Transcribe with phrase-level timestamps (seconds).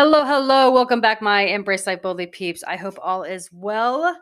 [0.00, 0.70] Hello, hello.
[0.70, 2.62] Welcome back, my Embrace Life Boldly peeps.
[2.62, 4.16] I hope all is well.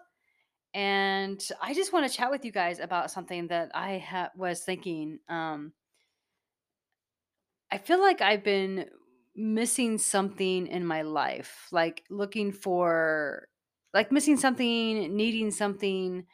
[0.73, 4.63] And I just want to chat with you guys about something that I ha- was
[4.63, 5.19] thinking.
[5.29, 5.75] Um,
[7.71, 8.87] I feel like I've been
[9.37, 13.47] missing something in my life, like looking for,
[13.93, 16.25] like missing something, needing something.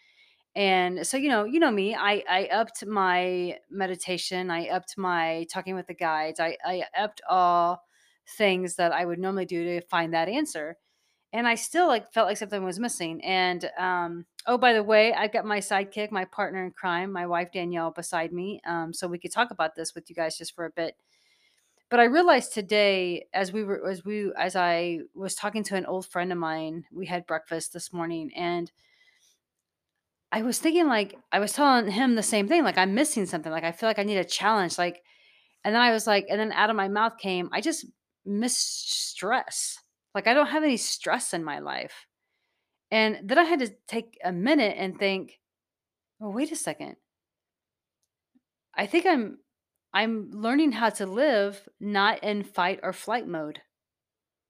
[0.55, 4.53] And so, you know, you know me, I, I upped my meditation.
[4.53, 6.39] I upped my talking with the guides.
[6.39, 7.83] I, I upped all
[8.27, 10.77] things that I would normally do to find that answer.
[11.33, 13.23] And I still like felt like something was missing.
[13.25, 17.27] And um, oh, by the way, I've got my sidekick, my partner in crime, my
[17.27, 18.61] wife Danielle beside me.
[18.67, 20.95] Um, so we could talk about this with you guys just for a bit.
[21.93, 25.85] But I realized today, as we were, as we, as I was talking to an
[25.85, 28.73] old friend of mine, we had breakfast this morning, and
[30.33, 33.53] I was thinking like I was telling him the same thing, like I'm missing something,
[33.53, 35.03] like I feel like I need a challenge, like,
[35.65, 37.85] and then I was like, and then out of my mouth came, I just
[38.25, 39.79] miss stress.
[40.15, 42.07] Like I don't have any stress in my life.
[42.91, 45.41] And then I had to take a minute and think,
[46.21, 46.97] oh, wait a second.
[48.75, 49.39] I think I'm
[49.95, 53.61] I'm learning how to live not in fight or flight mode.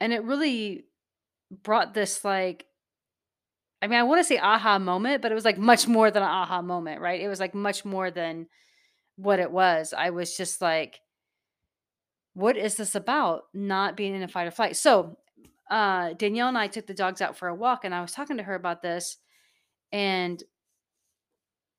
[0.01, 0.85] And it really
[1.51, 2.67] brought this like
[3.83, 6.23] I mean, I want to say aha moment, but it was like much more than
[6.23, 7.21] an aha moment, right?
[7.21, 8.47] It was like much more than
[9.17, 9.93] what it was.
[9.97, 11.01] I was just like,
[12.35, 13.43] what is this about?
[13.53, 14.77] Not being in a fight or flight.
[14.77, 15.19] So
[15.71, 18.37] uh, Danielle and I took the dogs out for a walk, and I was talking
[18.37, 19.17] to her about this,
[19.91, 20.43] and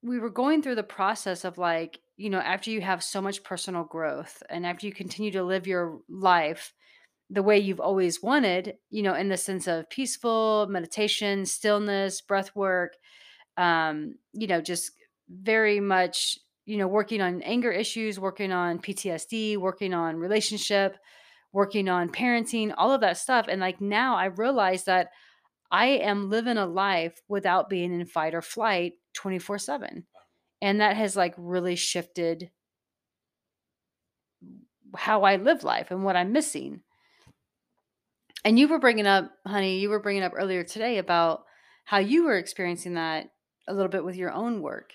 [0.02, 3.42] we were going through the process of like, you know, after you have so much
[3.42, 6.72] personal growth, and after you continue to live your life
[7.30, 12.54] the way you've always wanted, you know, in the sense of peaceful meditation, stillness, breath
[12.54, 12.92] work,
[13.56, 14.92] um, you know, just
[15.28, 20.96] very much, you know, working on anger issues, working on PTSD, working on relationship,
[21.52, 23.46] working on parenting, all of that stuff.
[23.48, 25.10] And like now I realize that
[25.70, 30.04] I am living a life without being in fight or flight 24 7.
[30.62, 32.50] And that has like really shifted
[34.96, 36.80] how I live life and what I'm missing.
[38.44, 41.44] And you were bringing up, honey, you were bringing up earlier today about
[41.84, 43.30] how you were experiencing that
[43.66, 44.92] a little bit with your own work.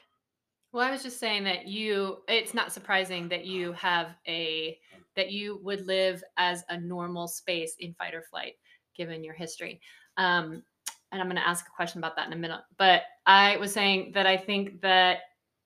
[0.71, 4.77] Well, I was just saying that you it's not surprising that you have a
[5.15, 8.53] that you would live as a normal space in fight or flight
[8.95, 9.81] given your history.
[10.17, 10.63] Um
[11.11, 12.61] and I'm going to ask a question about that in a minute.
[12.77, 15.21] But I was saying that I think that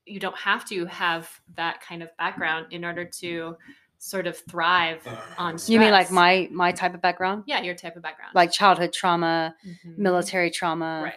[0.05, 3.57] you don't have to have that kind of background in order to
[3.97, 5.05] sort of thrive
[5.37, 5.69] on stress.
[5.69, 7.43] You mean like my my type of background?
[7.45, 8.31] yeah, your type of background.
[8.33, 9.97] Like childhood trauma, Mhm.
[9.97, 11.15] military trauma, right.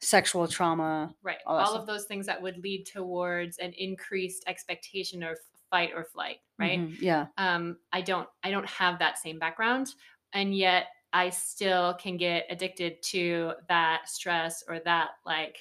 [0.00, 1.14] Sexual trauma.
[1.22, 1.38] Right.
[1.46, 5.38] all All, of those things that would lead towards an increased expectation of
[5.70, 6.78] fight or flight, right?
[6.78, 7.26] Mhm, Yeah.
[7.38, 9.94] um, I don't I don't have that same background,
[10.32, 15.56] and yet I still can get addicted to that stress or that like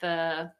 [0.00, 0.50] the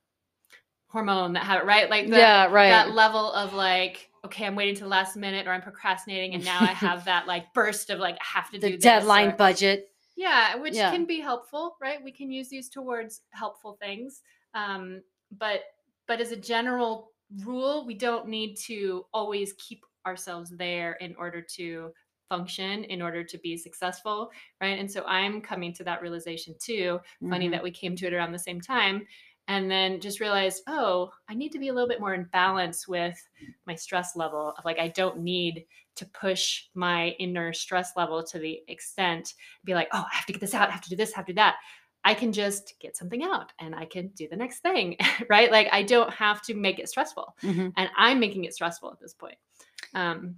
[0.89, 2.69] hormone that have it right like the, yeah, right.
[2.69, 6.45] that level of like okay I'm waiting to the last minute or I'm procrastinating and
[6.45, 9.31] now I have that like burst of like I have to do the this deadline
[9.31, 9.91] or- budget.
[10.17, 10.87] Yeah, which Yeah.
[10.87, 12.03] can be helpful, right?
[12.03, 14.23] We can use these towards helpful things.
[14.55, 15.63] Um, but
[16.07, 17.13] but as a general
[17.45, 21.93] rule, we don't need to always keep ourselves there in order to
[22.29, 24.31] function, in order to be successful,
[24.61, 24.79] right?
[24.79, 27.01] And so I'm coming to that realization too.
[27.31, 27.51] Funny Mhm.
[27.51, 29.07] that we came to it around the same time.
[29.47, 32.89] And then just realized, oh, I need to be a little bit more in balance
[32.89, 33.19] with
[33.67, 34.55] my stress level.
[34.57, 35.67] Of like, I don't need
[35.97, 39.35] to push my inner stress level to the extent
[39.65, 41.17] be like, oh, I have to get this out, I have to do this, I
[41.17, 41.57] have to do that.
[42.07, 44.97] I can just get something out and I can do the next thing,
[45.31, 45.51] right?
[45.51, 47.35] Like I don't have to make it stressful.
[47.43, 47.73] Mhm.
[47.77, 49.37] And I'm making it stressful at this point.
[49.95, 50.37] Um,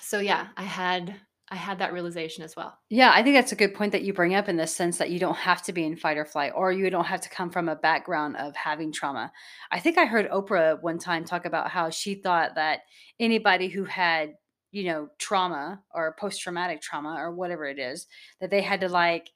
[0.00, 1.14] so yeah, I had
[1.54, 2.76] I had that realization as well.
[2.90, 5.10] Yeah, I think that's a good point that you bring up in the sense that
[5.10, 7.48] you don't have to be in fight or flight, or you don't have to come
[7.48, 9.30] from a background of having trauma.
[9.70, 12.80] I think I heard Oprah one time talk about how she thought that
[13.20, 14.34] anybody who had,
[14.72, 18.08] you know, trauma or post traumatic trauma or whatever it is,
[18.40, 19.30] that they had to like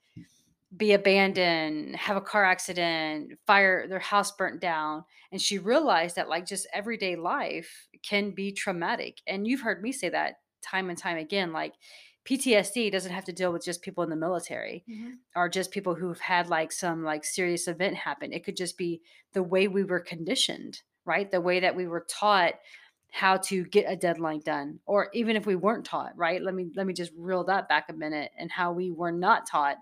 [0.77, 5.05] be abandoned, have a car accident, fire their house burnt down.
[5.31, 9.21] And she realized that like just everyday life can be traumatic.
[9.25, 11.53] And you've heard me say that time and time again.
[11.53, 11.75] Like
[12.29, 15.13] PTSD doesn't have to deal with just people in the military mm-hmm.
[15.35, 18.33] or just people who've had like some like serious event happen.
[18.33, 19.01] It could just be
[19.33, 21.31] the way we were conditioned, right?
[21.31, 22.55] The way that we were taught
[23.11, 26.43] how to get a deadline done or even if we weren't taught, right?
[26.43, 29.47] Let me let me just reel that back a minute and how we were not
[29.47, 29.77] taught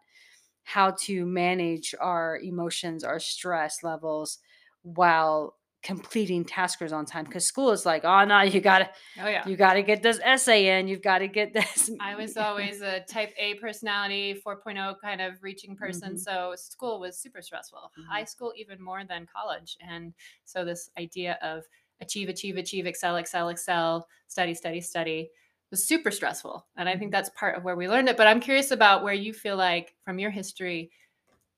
[0.63, 4.39] how to manage our emotions, our stress levels
[4.83, 5.56] while
[5.87, 8.91] completing taskers on time because school is like, oh no, you gotta
[9.23, 9.47] Oh yeah.
[9.47, 11.89] you gotta get this essay in, you've got to get this.
[12.01, 16.15] I was always a type A personality, 4.0 kind of reaching person.
[16.15, 16.19] Mhm.
[16.19, 17.93] So school was super stressful.
[17.97, 18.07] Mhm.
[18.11, 19.77] High school, even more than college.
[19.81, 20.13] And
[20.45, 21.63] so this idea of
[22.01, 25.31] achieve, achieve, achieve, excel, excel, excel, study, study, study
[25.71, 26.67] was super stressful.
[26.77, 27.13] And I think Mhm.
[27.13, 28.17] that's part of where we learned it.
[28.17, 30.91] But I'm curious about where you feel like from your history,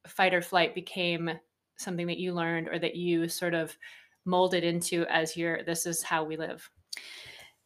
[0.06, 1.30] fight or flight became
[1.78, 3.76] something that you learned or that you sort of
[4.24, 6.68] molded into as your this is how we live.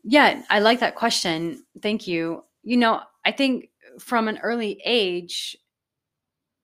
[0.04, 1.64] Yeah, I like that question.
[1.80, 2.44] Thank you.
[2.62, 5.56] You know, I think from an early age,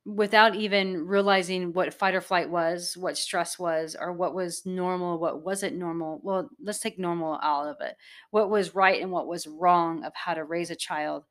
[0.08, 5.18] without even realizing what fight or flight was, what stress was, or what was normal,
[5.18, 6.18] what wasn't normal.
[6.22, 7.94] Well, let's take normal out of it.
[8.30, 11.24] What was right and what was wrong of how to raise a child.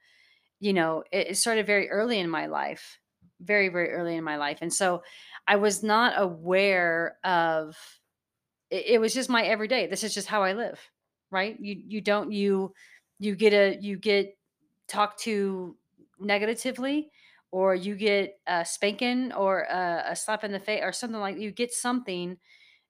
[0.59, 2.99] You know, it, started very early in my life,
[3.41, 4.59] very, very early in my life.
[4.61, 5.01] And so
[5.47, 7.75] I was not aware of
[8.69, 9.87] it, it was just my everyday.
[9.87, 10.79] This is just how I live,
[11.31, 11.57] right?
[11.59, 12.73] You you don't you
[13.19, 14.37] you get a you get
[14.87, 15.75] talked to
[16.19, 17.09] negatively
[17.51, 21.37] or you get a spanking or a, a slap in the face or something like
[21.37, 22.37] you get something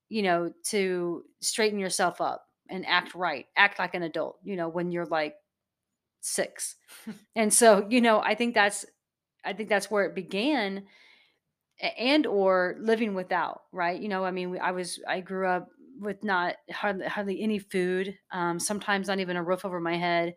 [0.08, 4.68] you know to straighten yourself up and act right act like an adult you know
[4.68, 5.34] when you're like
[6.20, 6.76] six
[7.36, 8.84] and so you know i think that's
[9.44, 10.84] i think that's where it began
[11.80, 14.00] and or living without right?
[14.00, 15.68] You know i mean i was i grew up
[16.00, 20.36] with not hardly, hardly any food um, sometimes not even a roof over my head.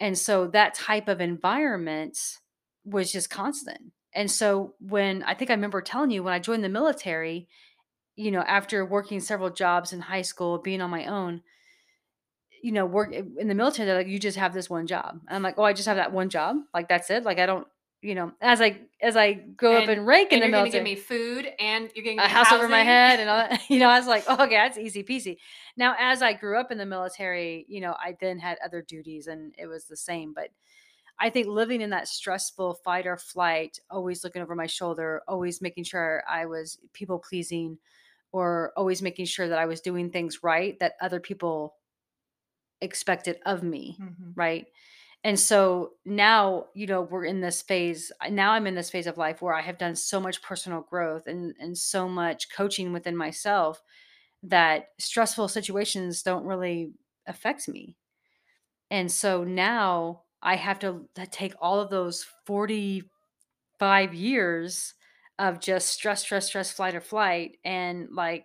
[0.00, 2.18] And so that type of environment
[2.84, 3.80] was just constant.
[4.14, 7.48] And so when i think i remember telling you when i joined the military
[8.16, 11.42] you know after working several jobs in high school being on my own
[12.62, 15.20] you know work in the military they're like you just have this one job.
[15.28, 16.56] And i'm like oh i just have that one job?
[16.74, 17.22] Like that's it?
[17.24, 17.66] Like i don't
[18.00, 20.62] you know as i as i grow up And, in rank in and the you're
[20.62, 23.60] going give me food and you're to a house over my head and all that.
[23.70, 25.38] You know, I was like, oh, okay, that's easy peasy.
[25.76, 29.26] Now, as I grew up in the military, you know, I then had other duties
[29.26, 30.32] and it was the same.
[30.32, 30.50] But
[31.18, 35.60] I think living in that stressful fight or flight, always looking over my shoulder, always
[35.60, 37.78] making sure I was people pleasing
[38.32, 41.76] or always making sure that I was doing things right that other people
[42.80, 44.32] expected of me, Mhm.
[44.36, 44.66] right?
[45.24, 48.12] And so now, you know, we're in this phase.
[48.30, 51.26] Now I'm in this phase of life where I have done so much personal growth
[51.26, 53.82] and and so much coaching within myself
[54.44, 56.92] that stressful situations don't really
[57.26, 57.96] affect me.
[58.90, 64.94] And so now I have to uh, take all of those 45 years
[65.38, 68.44] of just stress, stress, stress, flight or flight, and like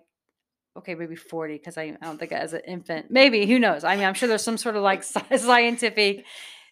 [0.76, 3.84] Okay, maybe 40 because I, I don't think as an infant, maybe who knows?
[3.84, 5.04] I mean, I'm sure there's some sort of like
[5.38, 6.26] scientific,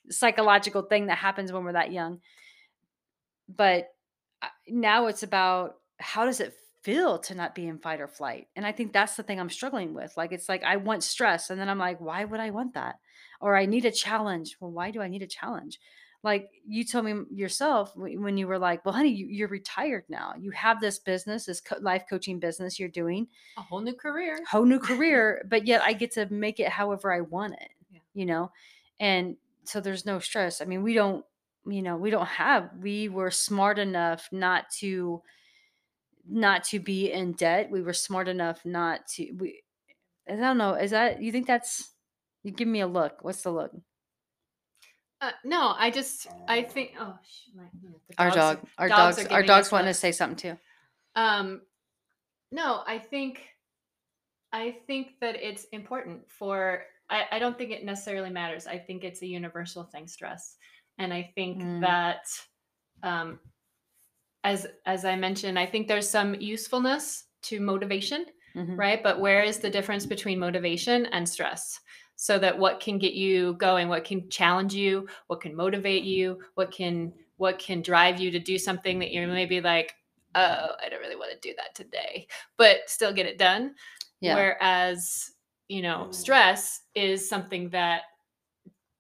[0.09, 2.19] psychological thing that happens when we're that young.
[3.47, 3.89] But
[4.41, 8.47] uh, now it's about how does it feel to not be in fight or flight?
[8.55, 10.13] And I think that's the thing I'm struggling with.
[10.17, 12.95] Like, it's like I want stress, and then I'm like, why would I want that?
[13.39, 14.57] Or I need a challenge.
[14.59, 15.79] Well, why do I need a challenge?
[16.23, 20.35] Like you told me yourself when you were like, well, honey, you, you're retired now.
[20.39, 23.25] You have this business, this co- life coaching business you're doing
[23.57, 24.37] A whole new career.
[24.47, 27.99] whole new career, but yet I get to make it however I want it, Yeah.
[28.13, 28.51] you know?
[28.99, 29.35] And
[29.71, 30.61] so there's no stress.
[30.61, 31.25] I mean, we don't,
[31.65, 35.21] you know, we don't have, we were smart enough not to,
[36.29, 37.71] not to be in debt.
[37.71, 39.63] We were smart enough not to, we,
[40.29, 40.73] I don't know.
[40.73, 41.89] Is that, you think that's,
[42.43, 43.19] you give me a look.
[43.21, 43.71] What's the look?
[45.21, 49.29] Uh, no, I just I think oh sh- my, the Our dog, our dogs dogs,
[49.29, 50.57] our dogs us wanting to say something too.
[51.15, 51.61] Um,
[52.51, 53.43] no, I think
[54.51, 58.65] I think that it's important for I, I don't think it necessarily matters.
[58.67, 60.57] I think it's a universal thing, stress.
[60.97, 61.81] And I think Mm.
[61.81, 62.25] that
[63.03, 63.39] um
[64.43, 68.25] as as I mentioned, I think there's some usefulness to motivation,
[68.55, 68.77] Mhm.
[68.77, 69.03] right?
[69.03, 71.79] But where is the difference between motivation and stress?
[72.15, 76.39] So that what can get you going, what can challenge you, what can motivate you,
[76.55, 79.95] what can what can drive you to do something that you're maybe like,
[80.35, 82.27] oh, I don't really want to do that today,
[82.57, 83.73] but still get it done.
[84.19, 84.35] Yeah.
[84.35, 85.31] Whereas,
[85.71, 88.01] you know, stress is something that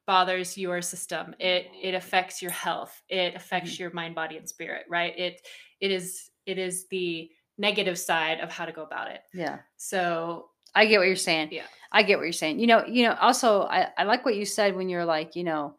[0.07, 1.35] bothers your system.
[1.39, 2.93] It it affects your health.
[3.09, 3.81] It affects Mm-hmm.
[3.83, 5.13] your mind, body, and spirit, right?
[5.17, 5.41] It
[5.81, 9.21] it is it is the negative side of how to go about it.
[9.33, 9.59] yeah.
[9.77, 11.49] So I get what you're saying.
[11.51, 11.67] Yeah.
[11.91, 12.59] I get what you're saying.
[12.59, 15.43] You know, you know, also I, I like what you said when you're like, you
[15.43, 15.75] know,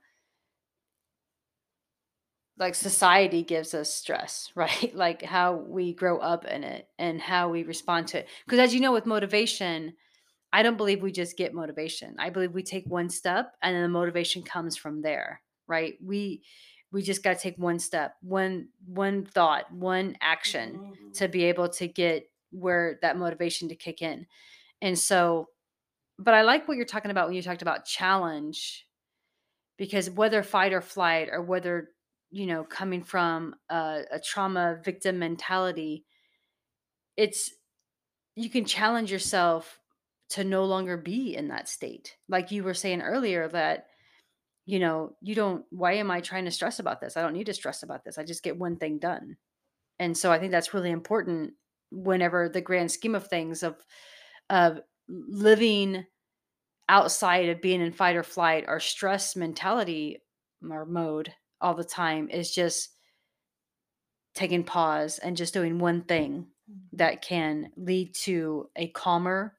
[2.59, 4.93] like society gives us stress, right?
[4.95, 8.29] Like how we grow up in it and how we respond to it.
[8.45, 9.95] Because as you know, with motivation,
[10.53, 12.15] I don't believe we just get motivation.
[12.19, 15.95] I believe we take one step and then the motivation comes from there, right?
[16.03, 16.43] We
[16.93, 21.13] we just got to take one step, one one thought, one action mm-hmm.
[21.13, 24.27] to be able to get where that motivation to kick in.
[24.83, 25.49] And so,
[26.19, 28.87] but I like what you're talking about when you talked about challenge,
[29.79, 31.89] because whether fight or flight, or whether,
[32.31, 36.05] you know, coming from a, a trauma victim mentality,
[37.17, 37.53] it's
[38.37, 39.79] you can challenge yourself
[40.33, 42.17] to no longer be in that state.
[42.29, 43.87] Like you were saying earlier, that
[44.65, 47.17] you know, you don't, why am I trying to stress about this?
[47.17, 48.17] I don't need to stress about this.
[48.17, 49.37] I just get one thing done.
[49.99, 51.55] And so I think that's really important
[51.91, 53.77] whenever the grand scheme of things of
[54.49, 56.05] of living
[56.89, 60.23] outside of being in fight or flight or stress mentality
[60.69, 62.91] or mode all the time is just
[64.35, 66.97] taking pause and just doing one thing mm-hmm.
[66.97, 69.55] that can lead to a calmer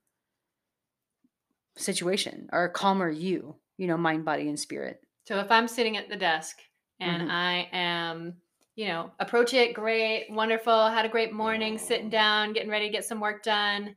[1.78, 5.02] situation or a calmer you, you know, mind, body, and spirit.
[5.26, 6.58] So if I'm sitting at the desk
[7.00, 7.32] and Mhm.
[7.32, 8.42] I am,
[8.76, 12.92] you know, approach it great, wonderful, had a great morning, sitting down, getting ready to
[12.92, 13.96] get some work done.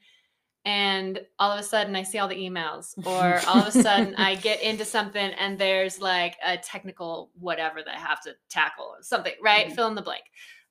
[0.65, 4.17] And all of a sudden, I see all the emails, or all of a sudden,
[4.17, 8.97] I get into something and there's like a technical whatever that I have to tackle,
[9.03, 9.69] something, right?
[9.69, 9.75] Mhm.
[9.75, 10.25] Fill in the blank.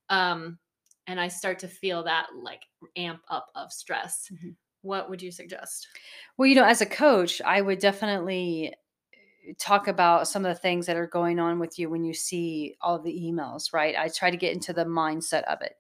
[0.10, 0.60] Um,
[1.08, 2.64] and I start to feel that like
[2.98, 4.30] amp up of stress.
[4.34, 4.56] Mhm.
[4.86, 5.88] What would you suggest?
[6.38, 8.74] Well, you know, as a coach, I would definitely
[9.48, 12.14] eh, talk about some of the things that are going on with you when you
[12.14, 13.96] see all the emails, right?
[13.98, 15.74] I try to get into the mindset of it.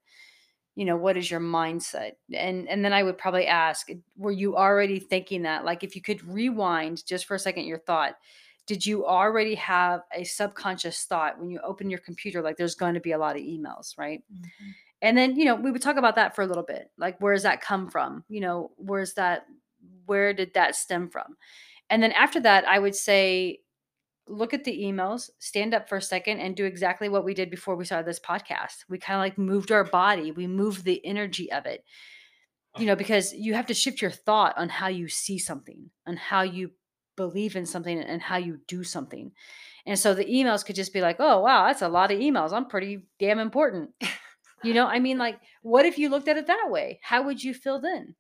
[0.75, 2.13] You know, what is your mindset?
[2.33, 5.65] And and then I would probably ask, were you already thinking that?
[5.65, 8.15] Like if you could rewind just for a second your thought,
[8.65, 12.95] did you already have a subconscious thought when you open your computer like there's going
[12.95, 14.23] to be a lot of emails, right?
[15.01, 16.89] And then, you know, we would talk about that for a little bit.
[16.97, 18.23] Like, where does that come from?
[18.29, 19.45] You know, where's that,
[20.05, 21.35] where did that stem from?
[21.89, 23.59] And then after that, I would say,
[24.27, 27.51] look at the emails, stand up for a second, and do exactly what we did
[27.51, 28.85] before we started this podcast.
[28.89, 31.83] We kind of like moved our body, we moved the energy of it,
[32.77, 32.97] you know, uh-huh.
[32.97, 36.71] because you have to shift your thought on how you see something, on how you
[37.15, 39.31] believe in something, and how you do something.
[39.85, 42.51] And so the emails could just be like, oh, wow, that's a lot of emails.
[42.51, 43.91] I'm pretty damn important.
[44.63, 46.99] You know, I mean, like, what if you looked at it that way?
[47.03, 48.15] How would you feel then?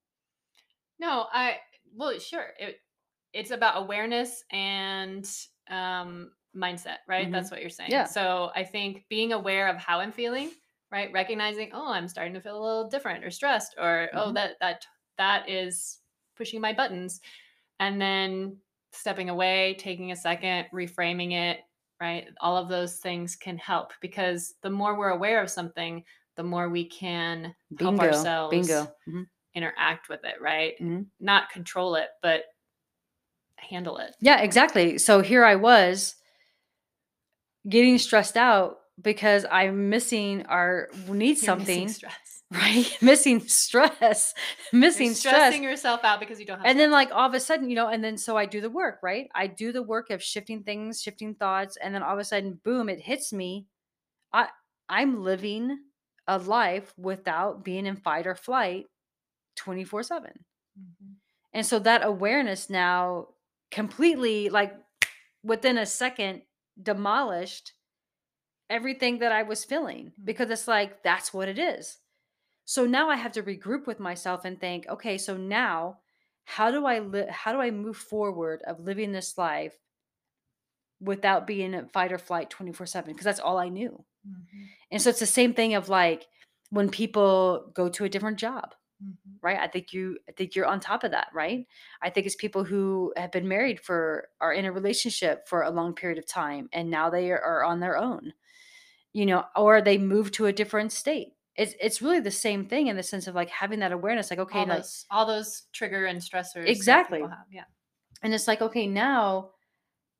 [0.99, 1.59] No, I
[1.93, 2.53] well, sure.
[2.59, 2.79] It
[3.33, 5.25] it's about awareness and
[5.69, 7.29] um mindset, right?
[7.29, 7.31] Mhm.
[7.31, 7.91] That's what you're saying.
[7.91, 8.05] Yeah.
[8.05, 10.51] So I think being aware of how I'm feeling,
[10.91, 11.11] right?
[11.11, 14.33] Recognizing, oh, I'm starting to feel a little different or stressed, or oh, Mhm.
[14.33, 14.85] that that
[15.17, 15.99] that is
[16.35, 17.21] pushing my buttons,
[17.79, 18.59] and then
[18.91, 21.61] stepping away, taking a second, reframing it,
[22.01, 22.27] right?
[22.41, 26.03] All of those things can help because the more we're aware of something,
[26.35, 28.03] the more we can help Bingo.
[28.03, 28.93] ourselves Bingo.
[29.07, 29.27] Mhm.
[29.53, 30.73] interact with it, right?
[30.79, 31.07] Mhm.
[31.19, 32.43] Not control it, but
[33.57, 34.15] handle it.
[34.19, 34.97] Yeah, exactly.
[34.97, 36.15] So here I was
[37.67, 42.43] getting stressed out because I'm missing or need something, missing stress.
[42.51, 42.97] right?
[43.01, 44.33] missing stress,
[44.73, 45.33] missing You're stress.
[45.35, 47.75] stressing yourself out because you don't have And then, like, all of a sudden, you
[47.75, 49.27] know, and then so I do the work, right?
[49.33, 52.59] I do the work of shifting things, shifting thoughts, and then all of a sudden,
[52.63, 53.65] boom, it hits me.
[54.31, 54.47] I
[54.87, 55.77] I'm living
[56.27, 58.87] a life without being in fight or flight
[59.55, 60.45] 24/7.
[60.79, 61.15] Mhm.
[61.53, 63.29] And so that awareness now
[63.71, 64.73] completely like
[65.43, 66.43] within a second
[66.81, 67.73] demolished
[68.69, 70.25] everything that I was feeling Mm.
[70.25, 71.99] because it's like that's what it is.
[72.65, 75.99] So now I have to regroup with myself and think, okay, so now
[76.45, 79.79] how do I li- how do I move forward of living this life
[80.99, 84.05] without being in fight or flight 24/7 because that's all I knew.
[84.27, 84.67] Mhm.
[84.91, 86.27] And so it's the same thing of like
[86.71, 89.15] when people go to a different job Mhm.
[89.41, 89.59] right?
[89.59, 91.67] I think you I think you're on top of that, right?
[92.01, 95.69] I think it's people who have been married for are in a relationship for a
[95.71, 98.33] long period of time and now they are, on their own.
[99.13, 101.33] You know, or they move to a different state.
[101.55, 104.39] It's it's really the same thing in the sense of like having that awareness like
[104.39, 107.21] okay, all like those all those trigger and stressors Exactly.
[107.21, 107.47] have.
[107.51, 107.65] Yeah.
[108.23, 109.51] and it's like okay, now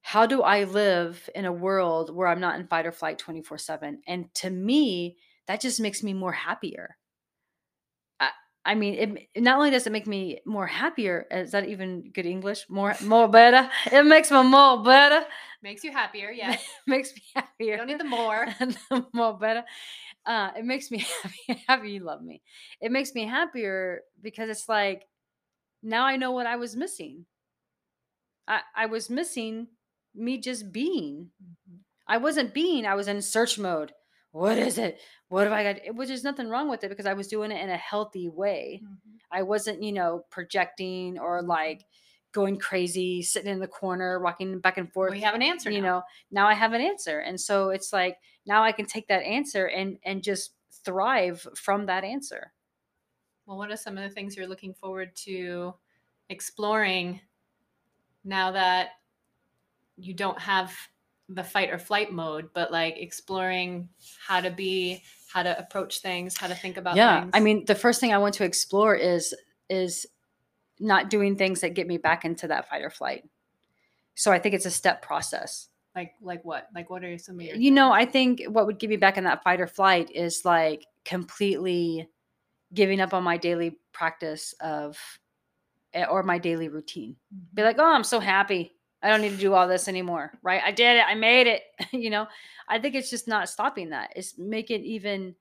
[0.06, 4.04] how do I live in a world where I'm not in fight or flight 24/7?
[4.06, 6.96] And to me, that just makes me more happier.
[8.20, 8.30] I
[8.64, 8.94] I mean,
[9.34, 12.70] it not only does it make me more happier is that even good English?
[12.70, 13.68] More more better?
[13.92, 15.26] It makes me more better.
[15.64, 16.30] Makes you happier.
[16.38, 16.64] Yes.
[16.86, 17.78] Makes me You happier.
[17.78, 18.46] don't need the more.
[18.60, 19.64] the more better.
[20.24, 22.44] Uh, it makes me happy happy you love me.
[22.80, 25.08] It makes me happier because it's like,
[25.82, 27.26] now I know what I was missing.
[28.48, 29.68] I I was missing
[30.16, 31.32] me just being.
[31.44, 31.80] Mhm.
[32.08, 33.94] I wasn't being, I was in search mode.
[34.32, 35.00] What is it?
[35.30, 35.84] What have I got?
[35.86, 38.30] It was there's nothing wrong with it because I was doing it in a healthy
[38.30, 38.82] way.
[38.84, 39.20] Mhm.
[39.32, 41.48] I wasn't, you know, projecting or Mhm.
[41.48, 41.86] like
[42.32, 45.12] going crazy, sitting in the corner, rocking back and forth.
[45.12, 45.72] We have an answer.
[45.72, 46.00] you now.
[46.00, 47.20] know, now I have an answer.
[47.20, 50.54] And so it's like now I can take that answer and and just
[50.84, 52.54] thrive from that answer.
[53.46, 55.76] Well, what are some of the things you're looking forward to
[56.30, 57.22] exploring
[58.24, 58.92] now that
[59.98, 60.74] you don't have
[61.30, 63.90] the fight or flight mode, but like exploring
[64.26, 67.32] how to be, how to approach things, how to think about yeah things?
[67.34, 69.36] i mean the first thing i want to explore is
[69.70, 70.06] is
[70.80, 73.24] not doing things that get me back into that fight or flight.
[74.14, 75.70] So i think it's a step process.
[75.96, 76.68] Like like what?
[76.76, 79.18] Like what are some of your you know i think what would get me back
[79.18, 82.08] in that fight or flight is like completely
[82.74, 84.98] giving up on my daily practice of
[85.94, 87.16] eh, or my daily routine.
[87.54, 88.75] Be like oh i'm so happy
[89.06, 91.62] i don't need to do all this anymore right i did it i made it
[91.92, 92.28] you know
[92.68, 95.36] i think it's just not stopping that it's make it even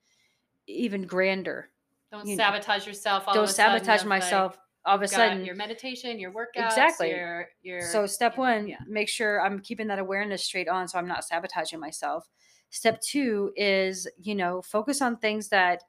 [0.67, 1.71] even grander
[2.13, 3.25] don't you know, sabotage yourself.
[3.27, 6.31] All don't of a sudden sabotage like, myself all of a sudden your meditation, your
[6.31, 7.11] workouts, Exactly.
[7.11, 8.77] Your your so step one yeah.
[8.87, 12.29] make sure i'm keeping that awareness straight on so i'm not sabotaging myself
[12.71, 15.83] step two is you know focus on things that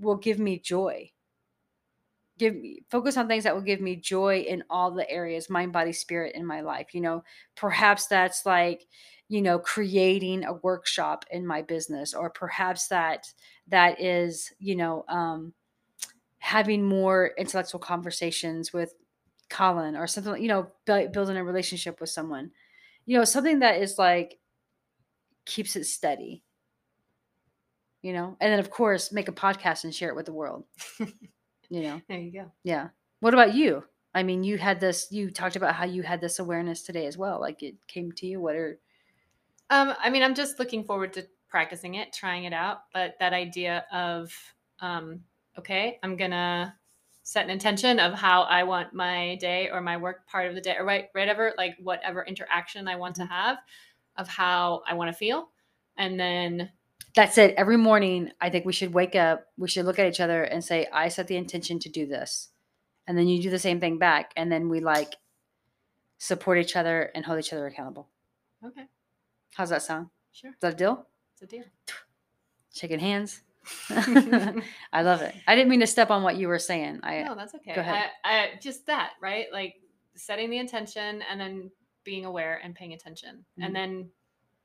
[0.00, 1.10] will give me joy
[2.40, 5.72] give me focus on things that will give me joy in all the areas mind
[5.72, 7.22] body spirit in my life you know?
[7.54, 8.86] Perhaps that's like
[9.28, 13.32] you know creating a workshop in my business or perhaps that
[13.68, 15.52] that is you know um
[16.40, 18.94] having more intellectual conversations with
[19.50, 22.50] Colin or something, you know, bu- building a relationship with someone,
[23.04, 24.38] you know, something that is like
[25.44, 26.42] keeps it steady,
[28.00, 30.64] you know, and then of course make a podcast and share it with the world,
[31.70, 32.50] you know, There you go.
[32.64, 32.88] yeah.
[33.20, 33.84] What about you?
[34.14, 37.16] I mean, you had this, you talked about how you had this awareness today as
[37.16, 37.40] well.
[37.40, 38.40] Like it came to you.
[38.40, 38.78] What are,
[39.70, 42.78] Um, I mean, I'm just looking forward to practicing it, trying it out.
[42.92, 44.32] But that idea of,
[44.80, 45.20] um,
[45.58, 46.76] okay, I'm gonna
[47.22, 50.60] set an intention of how I want my day or my work part of the
[50.60, 53.58] day or right, whatever, like whatever interaction I want to have,
[54.16, 55.50] of how I want to feel,
[55.96, 56.70] and then
[57.14, 57.54] that's it.
[57.56, 60.62] Every morning, I think we should wake up, we should look at each other and
[60.64, 62.48] say, I set the intention to do this.
[63.06, 64.32] And then you do the same thing back.
[64.36, 65.14] And then we like
[66.18, 68.08] support each other and hold each other accountable.
[68.64, 68.86] okay,
[69.54, 70.08] How's that sound?
[70.32, 71.06] sure, Is that a deal?
[71.34, 71.64] it's a deal.
[72.74, 73.40] Shaking hands.
[73.90, 75.34] I love it.
[75.46, 77.00] I didn't mean to step on what you were saying.
[77.02, 77.74] I no, that's okay.
[77.74, 78.10] go ahead.
[78.24, 79.74] I, I just that right, like
[80.14, 81.70] setting the intention and then
[82.04, 83.66] being aware and paying attention, Mhm.
[83.66, 84.10] and then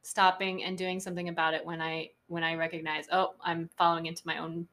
[0.03, 4.23] stopping and doing something about it when I when I recognize, oh, I'm following into
[4.25, 4.67] my own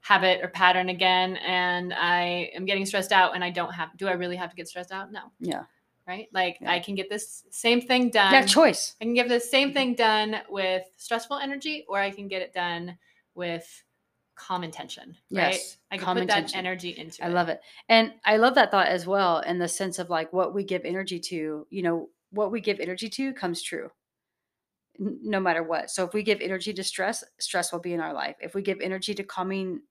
[0.00, 3.96] habit or pattern again, and I am getting stressed out, and I don't have.
[3.96, 5.12] Do I really have to get stressed out?
[5.12, 5.64] No, yeah.
[6.06, 6.28] right?
[6.32, 6.72] Like Yeah.
[6.72, 8.32] I can get this same thing done.
[8.32, 8.96] Yeah, choice.
[9.00, 9.74] I can get the same mm-hmm.
[9.74, 12.98] thing done with stressful energy, or I can get it done
[13.34, 13.84] with
[14.34, 15.16] calm intention.
[15.30, 15.52] Right?
[15.52, 17.26] Yes, I can calm put that energy into it.
[17.26, 17.34] I it.
[17.34, 17.60] love it.
[17.88, 20.84] And I love that thought as well in the sense of like what we give
[20.84, 23.90] energy to, you know, what we give energy to comes true.
[24.98, 25.90] No matter what.
[25.90, 28.36] So if we give energy to stress, stress will be in our life.
[28.40, 29.82] If we give energy to calming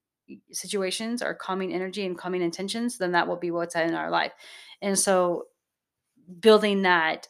[0.51, 4.31] situations or calming energy and calming intentions, then that will be what's in our life.
[4.81, 5.45] And so
[6.39, 7.27] building that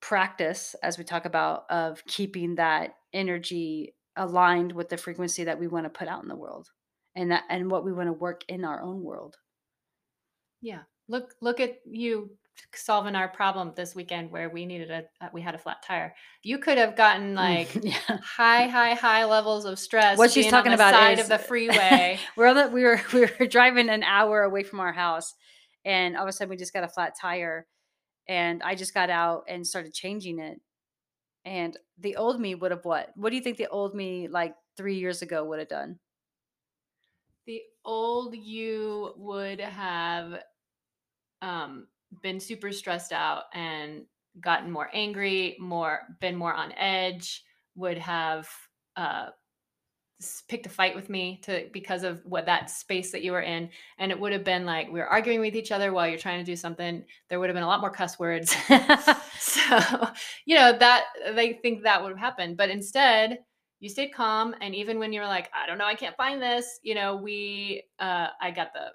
[0.00, 5.68] practice as we talk about of keeping that energy aligned with the frequency that we
[5.68, 6.70] want to put out in the world
[7.14, 9.36] and that and what we want to work in our own world
[10.60, 10.82] Yeah.
[11.08, 12.30] Look look at you
[12.74, 16.14] solving our problem this weekend where we needed a uh, we had a flat tire.
[16.42, 20.70] You could have gotten like yeah high high high levels of stress What she's talking
[20.70, 22.18] the about side is- of the freeway.
[22.36, 25.34] we're on the, we were we were driving an hour away from our house
[25.84, 27.66] and all of a sudden we just got a flat tire
[28.28, 30.60] and i just got out and started changing it
[31.44, 34.54] and the old me would have what what do you think the old me like
[34.76, 35.98] three years ago would have done
[37.46, 40.42] the old you would have
[41.42, 41.86] um
[42.22, 44.04] been super stressed out and
[44.40, 48.48] gotten more angry, more been more on edge, would have
[48.96, 49.26] uh
[50.48, 53.68] picked a fight with me to because of what that space that you were in.
[53.98, 56.38] And it would have been like we were arguing with each other while you're trying
[56.38, 57.04] to do something.
[57.28, 58.54] There would have been a lot more cuss words.
[59.38, 60.08] So
[60.46, 62.56] you know that they think that would have happened.
[62.56, 63.38] But instead
[63.80, 64.54] you stayed calm.
[64.60, 67.16] And even when you were like i don't know i can't find this you know
[67.16, 68.90] we uh i got the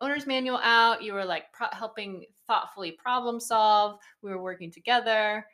[0.00, 5.46] owner's manual out you were like pro- helping thoughtfully problem solve we were working together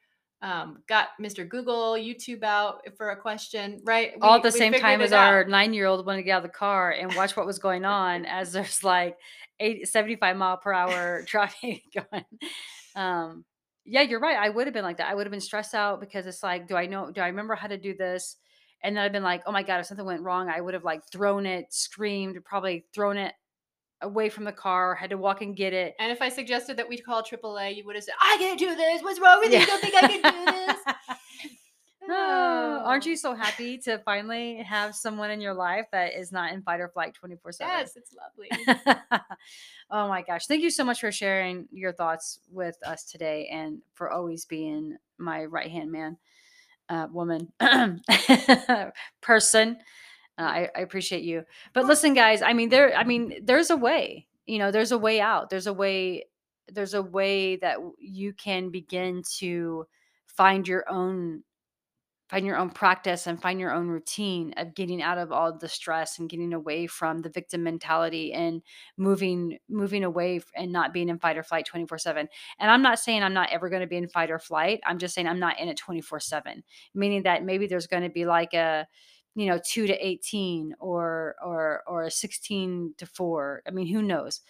[0.42, 5.00] um, got mr google youtube out for a question right all at the same time
[5.00, 7.46] as our nine year old wanted to get out of the car and watch what
[7.46, 9.16] was going on as there's like
[9.62, 12.24] eight, 75 mile per hour traffic going.
[12.94, 13.44] Um,
[13.84, 14.36] yeah, you're right.
[14.36, 15.08] I would have been like that.
[15.08, 17.54] I would have been stressed out because it's like, do I know, do I remember
[17.54, 18.36] how to do this?
[18.84, 20.84] And then I've been like, oh my God, if something went wrong, I would have
[20.84, 23.32] like thrown it, screamed, probably thrown it
[24.02, 25.94] away from the car, had to walk and get it.
[25.98, 28.74] and if I suggested that we call AAA, you would have said, "I can't do
[28.74, 29.02] this.
[29.02, 29.58] What's wrong with you?
[29.60, 30.94] You don't think I can do this?"
[32.08, 36.52] Oh, aren't you so happy to finally have someone in your life that is not
[36.52, 37.60] in fight or flight 24/7?
[37.60, 38.50] Yes, it's lovely.
[39.90, 40.46] oh my gosh.
[40.46, 44.96] Thank you so much for sharing your thoughts with us today and for always being
[45.18, 46.16] my right-hand man,
[46.88, 47.52] uh, woman,
[49.22, 49.78] person.
[50.38, 51.44] Uh, I, I appreciate you.
[51.72, 54.98] But listen, guys, I mean, there, I mean, there's a way, you know, there's a
[54.98, 55.50] way out.
[55.50, 56.24] There's a way,
[56.68, 59.86] there's a way that you can begin to
[60.26, 61.42] find your own
[62.32, 65.68] find your own practice and find your own routine of getting out of all the
[65.68, 68.62] stress and getting away from the victim mentality and
[68.96, 72.26] moving moving away and not being in fight or flight 24/7.
[72.58, 74.80] And I'm not saying I'm not ever going to be in fight or flight.
[74.86, 76.62] I'm just saying I'm not in it 24/7,
[76.94, 78.86] meaning that maybe there's going to be like a
[79.34, 83.62] you know 2 to 18 or or or 16 to 4.
[83.66, 84.40] I mean, who knows?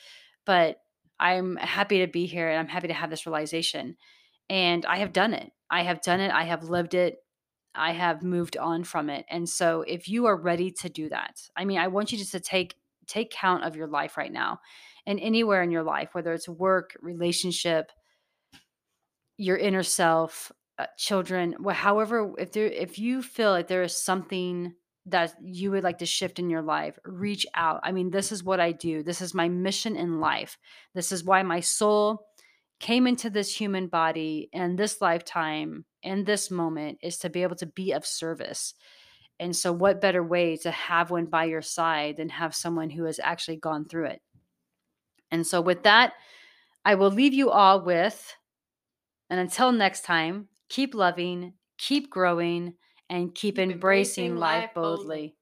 [0.44, 0.78] But
[1.20, 3.96] I'm happy to be here and I'm happy to have this realization.
[4.50, 5.52] And I have done it.
[5.70, 6.32] I have done it.
[6.32, 7.18] I have lived it
[7.74, 9.24] I have moved on from it.
[9.30, 12.32] And so if you are ready to do that, I mean, I want you just
[12.32, 12.74] to take
[13.06, 14.60] take count of your life right now
[15.06, 17.90] and anywhere in your life, whether it's work, relationship,
[19.38, 24.74] your inner self, uh, children, however, if there if you feel like there is something
[25.06, 27.80] that you would like to shift in your life, reach out.
[27.82, 29.02] I mean, this is what I do.
[29.02, 30.58] This is my mission in life.
[30.94, 32.26] This is why my soul
[32.78, 37.56] came into this human body and this lifetime and this moment is to be able
[37.56, 38.74] to be of service.
[39.40, 43.04] And so, what better way to have one by your side than have someone who
[43.04, 44.22] has actually gone through it?
[45.30, 46.12] And so, with that,
[46.84, 48.36] I will leave you all with,
[49.30, 52.74] and until next time, keep loving, keep growing,
[53.10, 54.74] and keep, Keep embracing embracing life boldly.
[54.74, 55.36] boldly.